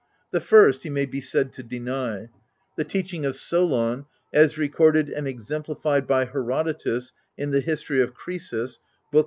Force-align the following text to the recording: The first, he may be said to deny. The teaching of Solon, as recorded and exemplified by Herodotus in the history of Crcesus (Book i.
The 0.31 0.41
first, 0.41 0.81
he 0.81 0.89
may 0.89 1.05
be 1.05 1.21
said 1.21 1.53
to 1.53 1.61
deny. 1.61 2.29
The 2.75 2.83
teaching 2.83 3.23
of 3.23 3.35
Solon, 3.35 4.07
as 4.33 4.57
recorded 4.57 5.09
and 5.09 5.27
exemplified 5.27 6.07
by 6.07 6.25
Herodotus 6.25 7.13
in 7.37 7.51
the 7.51 7.61
history 7.61 8.01
of 8.01 8.15
Crcesus 8.15 8.79
(Book 9.11 9.19
i. 9.19 9.19